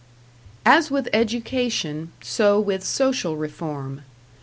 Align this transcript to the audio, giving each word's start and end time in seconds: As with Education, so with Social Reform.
As 0.65 0.89
with 0.89 1.07
Education, 1.13 2.11
so 2.23 2.59
with 2.59 2.83
Social 2.83 3.37
Reform. 3.37 4.01